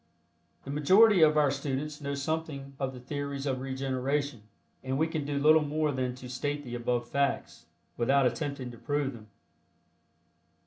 [0.63, 4.41] The majority of our students know something of the theories of regeneration;
[4.83, 8.79] and we can do little more than to state the above facts, without attempting to
[8.79, 9.27] prove them.